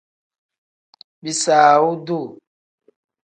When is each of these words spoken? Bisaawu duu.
Bisaawu 1.23 1.89
duu. 2.05 2.27